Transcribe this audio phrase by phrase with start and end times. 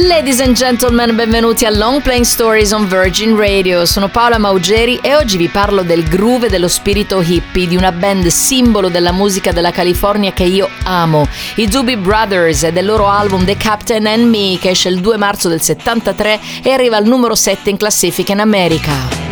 [0.00, 3.84] Ladies and gentlemen, benvenuti a Long Playing Stories on Virgin Radio.
[3.84, 8.28] Sono Paola Maugeri e oggi vi parlo del groove dello spirito hippie di una band
[8.28, 11.26] simbolo della musica della California che io amo,
[11.56, 15.16] i Doobie Brothers e del loro album The Captain and Me che esce il 2
[15.16, 19.27] marzo del 73 e arriva al numero 7 in classifica in America.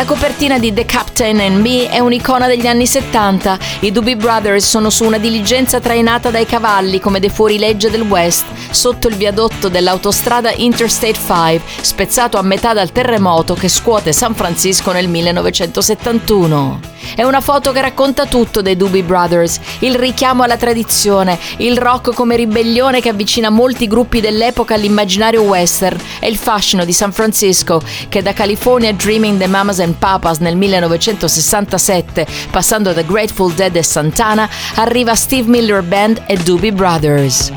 [0.00, 3.58] La copertina di The Captain and Me è un'icona degli anni 70.
[3.80, 8.46] I Doobie Brothers sono su una diligenza trainata dai cavalli come dei fuorilegge del West,
[8.70, 14.90] sotto il viadotto dell'autostrada Interstate 5, spezzato a metà dal terremoto che scuote San Francisco
[14.90, 16.99] nel 1971.
[17.14, 22.14] È una foto che racconta tutto dei Doobie Brothers, il richiamo alla tradizione, il rock
[22.14, 27.80] come ribellione che avvicina molti gruppi dell'epoca all'immaginario western e il fascino di San Francisco
[28.08, 33.82] che da California Dreaming the Mamas and Papas nel 1967, passando da Grateful Dead e
[33.82, 37.52] Santana, arriva Steve Miller Band e Doobie Brothers.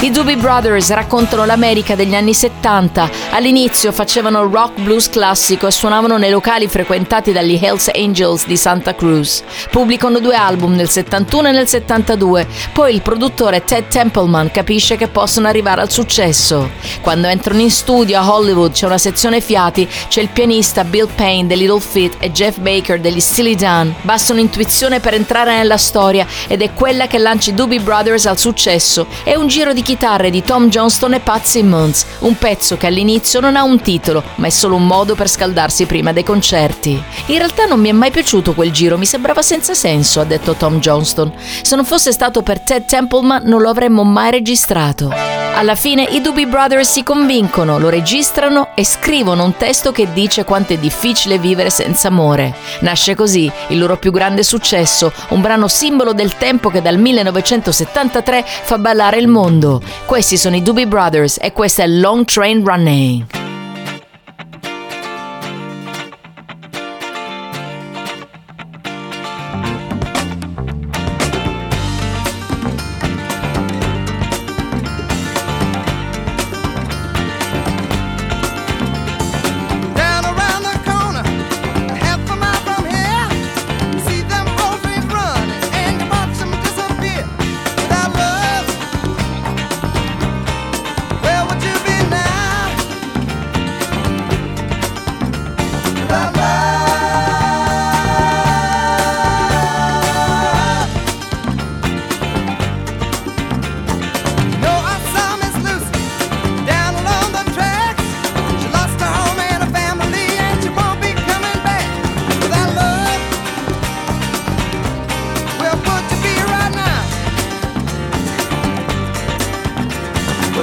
[0.00, 3.10] I Doobie Brothers raccontano l'America degli anni 70.
[3.30, 8.94] All'inizio facevano rock blues classico e suonavano nei locali frequentati dagli Hells Angels di Santa
[8.94, 9.44] Cruz.
[9.70, 12.46] Pubblicano due album nel 71 e nel 72.
[12.72, 16.70] Poi il produttore Ted Templeman capisce che possono arrivare al successo.
[17.02, 21.46] Quando entrano in studio a Hollywood c'è una sezione fiati, c'è il pianista Bill Payne
[21.46, 23.94] dei Little Feat e Jeff Baker degli Steely Dan.
[24.00, 28.38] Basta un'intuizione per entrare nella storia ed è quella che lancia i Doobie Brothers al
[28.38, 29.06] successo.
[29.22, 33.16] È un giro di chitarre di Tom Johnston e Pat Simmons, un pezzo che all'inizio
[33.40, 37.02] non ha un titolo, ma è solo un modo per scaldarsi prima dei concerti.
[37.26, 40.54] In realtà non mi è mai piaciuto quel giro, mi sembrava senza senso, ha detto
[40.54, 41.32] Tom Johnston.
[41.62, 45.37] Se non fosse stato per Ted Templeman non lo avremmo mai registrato.
[45.54, 50.44] Alla fine i Doobie Brothers si convincono, lo registrano e scrivono un testo che dice
[50.44, 52.54] quanto è difficile vivere senza amore.
[52.80, 58.44] Nasce così il loro più grande successo, un brano simbolo del tempo che dal 1973
[58.44, 59.82] fa ballare il mondo.
[60.06, 63.37] Questi sono i Doobie Brothers e questa è Long Train Running.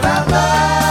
[0.06, 0.85] Guanabara